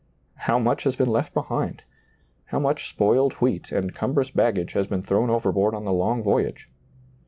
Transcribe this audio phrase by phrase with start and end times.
[0.33, 1.83] How much has been left behind!
[2.45, 6.71] how much spoiled wheat and cumbrous baggage has been thrown overboard on the long voyage!